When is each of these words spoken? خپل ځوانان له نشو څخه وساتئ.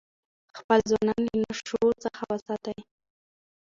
خپل 0.57 0.79
ځوانان 0.89 1.21
له 1.27 1.35
نشو 1.43 1.81
څخه 2.03 2.21
وساتئ. 2.31 2.79